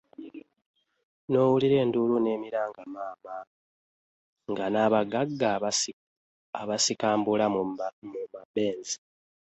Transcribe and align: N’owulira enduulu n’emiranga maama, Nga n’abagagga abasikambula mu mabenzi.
N’owulira 1.29 1.75
enduulu 1.83 2.15
n’emiranga 2.19 2.81
maama, 2.93 3.37
Nga 4.49 4.65
n’abagagga 4.73 5.47
abasikambula 6.61 7.45
mu 7.53 7.61
mabenzi. 8.35 8.97